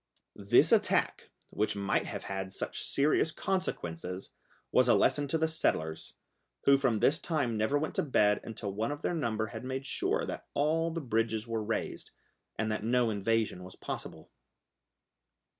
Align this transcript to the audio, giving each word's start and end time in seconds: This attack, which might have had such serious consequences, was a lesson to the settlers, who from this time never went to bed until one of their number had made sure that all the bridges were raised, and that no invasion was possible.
This 0.35 0.71
attack, 0.71 1.29
which 1.51 1.75
might 1.75 2.07
have 2.07 2.23
had 2.23 2.51
such 2.51 2.81
serious 2.81 3.31
consequences, 3.31 4.31
was 4.71 4.87
a 4.87 4.95
lesson 4.95 5.27
to 5.27 5.37
the 5.37 5.47
settlers, 5.47 6.15
who 6.63 6.79
from 6.79 7.01
this 7.01 7.19
time 7.19 7.55
never 7.55 7.77
went 7.77 7.93
to 7.97 8.01
bed 8.01 8.39
until 8.43 8.73
one 8.73 8.91
of 8.91 9.03
their 9.03 9.13
number 9.13 9.45
had 9.53 9.63
made 9.63 9.85
sure 9.85 10.25
that 10.25 10.47
all 10.55 10.89
the 10.89 11.01
bridges 11.01 11.47
were 11.47 11.61
raised, 11.63 12.09
and 12.57 12.71
that 12.71 12.83
no 12.83 13.11
invasion 13.11 13.63
was 13.63 13.75
possible. 13.75 14.31